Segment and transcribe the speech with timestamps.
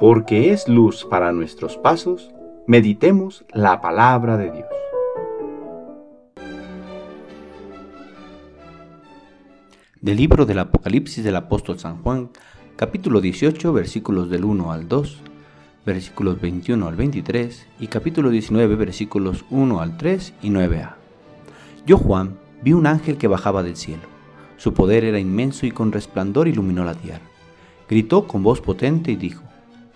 [0.00, 2.30] porque es luz para nuestros pasos,
[2.66, 4.66] meditemos la palabra de Dios.
[10.00, 12.30] Del libro del Apocalipsis del apóstol San Juan,
[12.76, 15.18] capítulo 18, versículos del 1 al 2,
[15.84, 20.94] versículos 21 al 23 y capítulo 19, versículos 1 al 3 y 9a.
[21.84, 24.04] Yo, Juan, vi un ángel que bajaba del cielo.
[24.56, 27.28] Su poder era inmenso y con resplandor iluminó la tierra.
[27.86, 29.49] Gritó con voz potente y dijo,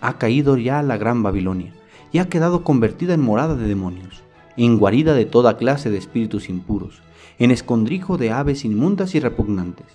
[0.07, 1.73] ha caído ya la gran Babilonia,
[2.11, 4.23] y ha quedado convertida en morada de demonios,
[4.55, 7.01] en guarida de toda clase de espíritus impuros,
[7.39, 9.87] en escondrijo de aves inmundas y repugnantes.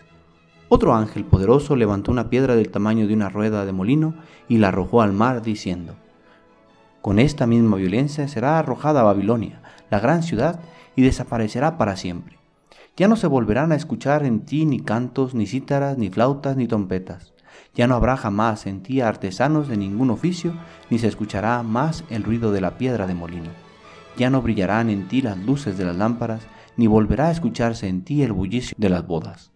[0.68, 4.14] Otro ángel poderoso levantó una piedra del tamaño de una rueda de molino
[4.48, 5.94] y la arrojó al mar, diciendo,
[7.02, 10.60] Con esta misma violencia será arrojada Babilonia, la gran ciudad,
[10.96, 12.36] y desaparecerá para siempre.
[12.96, 16.66] Ya no se volverán a escuchar en ti ni cantos, ni cítaras, ni flautas, ni
[16.66, 17.32] trompetas
[17.74, 20.54] ya no habrá jamás en ti artesanos de ningún oficio,
[20.90, 23.50] ni se escuchará más el ruido de la piedra de molino.
[24.16, 28.02] Ya no brillarán en ti las luces de las lámparas, ni volverá a escucharse en
[28.02, 29.52] ti el bullicio de las bodas.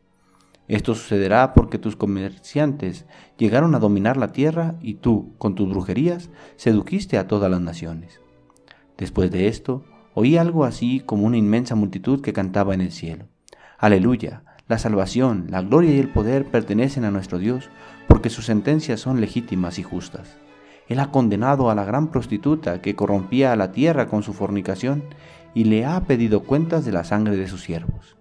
[0.67, 3.05] Esto sucederá porque tus comerciantes
[3.37, 8.21] llegaron a dominar la tierra y tú, con tus brujerías, sedujiste a todas las naciones.
[8.97, 13.27] Después de esto, oí algo así como una inmensa multitud que cantaba en el cielo.
[13.79, 17.69] Aleluya, la salvación, la gloria y el poder pertenecen a nuestro Dios,
[18.09, 20.37] porque sus sentencias son legítimas y justas.
[20.89, 25.05] Él ha condenado a la gran prostituta que corrompía a la tierra con su fornicación
[25.55, 28.17] y le ha pedido cuentas de la sangre de sus siervos.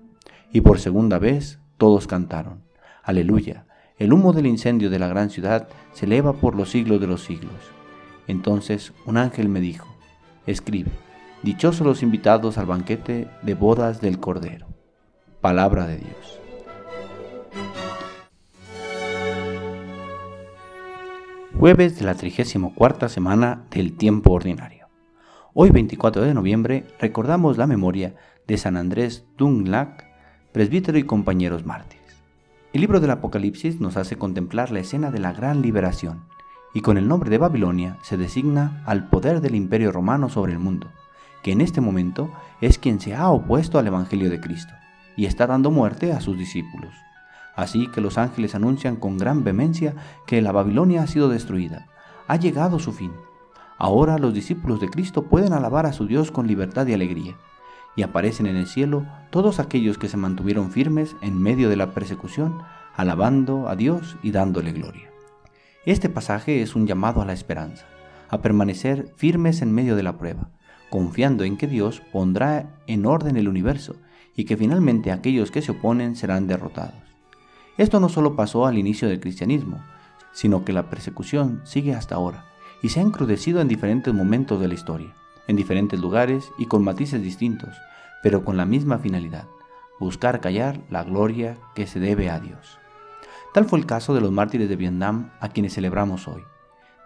[0.52, 2.64] Y por segunda vez todos cantaron,
[3.04, 3.66] Aleluya,
[3.98, 7.24] el humo del incendio de la gran ciudad se eleva por los siglos de los
[7.24, 7.72] siglos.
[8.28, 9.88] Entonces un ángel me dijo,
[10.46, 10.92] Escribe,
[11.42, 14.73] dichosos los invitados al banquete de bodas del Cordero.
[15.44, 16.40] Palabra de Dios.
[21.60, 24.88] Jueves de la 34 semana del tiempo ordinario.
[25.54, 28.16] Hoy 24 de noviembre recordamos la memoria
[28.48, 30.06] de San Andrés Dunglac,
[30.54, 32.24] presbítero y compañeros mártires.
[32.72, 36.24] El libro del Apocalipsis nos hace contemplar la escena de la gran liberación,
[36.74, 40.60] y con el nombre de Babilonia se designa al poder del imperio romano sobre el
[40.60, 40.90] mundo,
[41.44, 44.74] que en este momento es quien se ha opuesto al Evangelio de Cristo
[45.16, 46.94] y está dando muerte a sus discípulos.
[47.56, 49.94] Así que los ángeles anuncian con gran vehemencia
[50.26, 51.88] que la Babilonia ha sido destruida,
[52.28, 53.12] ha llegado su fin.
[53.78, 57.36] Ahora los discípulos de Cristo pueden alabar a su Dios con libertad y alegría,
[57.96, 61.94] y aparecen en el cielo todos aquellos que se mantuvieron firmes en medio de la
[61.94, 62.62] persecución,
[62.96, 65.10] alabando a Dios y dándole gloria.
[65.86, 67.86] Este pasaje es un llamado a la esperanza,
[68.30, 70.50] a permanecer firmes en medio de la prueba,
[70.90, 73.96] confiando en que Dios pondrá en orden el universo
[74.36, 76.96] y que finalmente aquellos que se oponen serán derrotados.
[77.78, 79.84] Esto no solo pasó al inicio del cristianismo,
[80.32, 82.46] sino que la persecución sigue hasta ahora
[82.82, 85.14] y se ha encrudecido en diferentes momentos de la historia,
[85.48, 87.76] en diferentes lugares y con matices distintos,
[88.22, 89.48] pero con la misma finalidad,
[90.00, 92.80] buscar callar la gloria que se debe a Dios.
[93.54, 96.44] Tal fue el caso de los mártires de Vietnam a quienes celebramos hoy.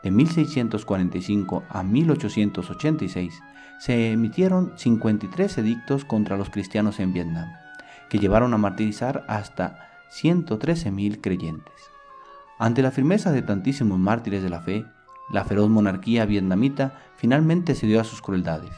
[0.07, 3.43] De 1645 a 1886
[3.77, 7.51] se emitieron 53 edictos contra los cristianos en Vietnam,
[8.09, 11.73] que llevaron a martirizar hasta 113.000 creyentes.
[12.57, 14.85] Ante la firmeza de tantísimos mártires de la fe,
[15.29, 18.71] la feroz monarquía vietnamita finalmente cedió a sus crueldades,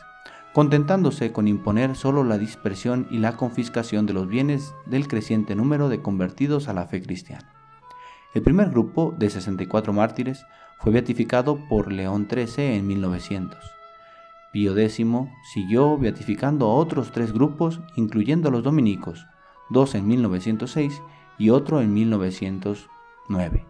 [0.52, 5.90] contentándose con imponer solo la dispersión y la confiscación de los bienes del creciente número
[5.90, 7.54] de convertidos a la fe cristiana.
[8.34, 10.44] El primer grupo de 64 mártires
[10.80, 13.80] fue beatificado por León XIII en 1900
[14.52, 15.06] Pío X
[15.54, 19.28] siguió beatificando a otros tres grupos, incluyendo a los dominicos,
[19.70, 21.02] dos en 1906
[21.38, 23.66] y otro en 1909.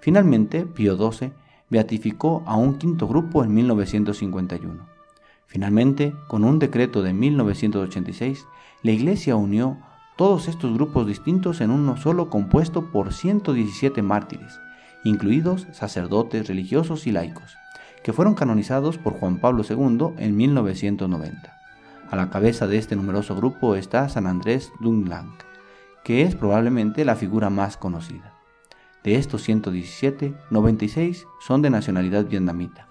[0.00, 1.32] Finalmente, Pío XII
[1.70, 4.86] beatificó a un quinto grupo en 1951.
[5.46, 8.46] Finalmente, con un decreto de 1986,
[8.82, 9.78] la Iglesia unió
[10.16, 14.60] todos estos grupos distintos en uno solo compuesto por 117 mártires,
[15.04, 17.56] incluidos sacerdotes religiosos y laicos
[18.02, 21.56] que fueron canonizados por Juan Pablo II en 1990.
[22.10, 25.36] A la cabeza de este numeroso grupo está San Andrés Dunglang,
[26.02, 28.34] que es probablemente la figura más conocida.
[29.04, 32.88] De estos 117, 96 son de nacionalidad vietnamita.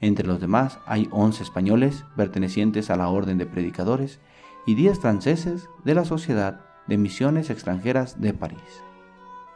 [0.00, 4.20] Entre los demás hay 11 españoles pertenecientes a la Orden de Predicadores
[4.66, 8.84] y 10 franceses de la Sociedad de Misiones Extranjeras de París.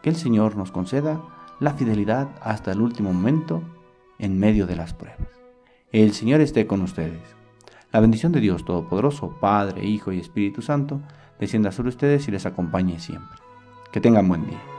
[0.03, 1.23] Que el Señor nos conceda
[1.61, 3.63] la fidelidad hasta el último momento
[4.19, 5.29] en medio de las pruebas.
[5.93, 7.23] El Señor esté con ustedes.
[7.93, 11.01] La bendición de Dios Todopoderoso, Padre, Hijo y Espíritu Santo,
[11.39, 13.39] descienda sobre ustedes y les acompañe siempre.
[13.93, 14.74] Que tengan buen día.